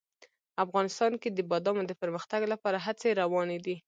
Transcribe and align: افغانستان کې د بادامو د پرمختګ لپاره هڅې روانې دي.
افغانستان 0.65 1.11
کې 1.21 1.29
د 1.31 1.39
بادامو 1.51 1.83
د 1.87 1.91
پرمختګ 2.01 2.41
لپاره 2.53 2.77
هڅې 2.85 3.09
روانې 3.21 3.57
دي. 3.65 3.75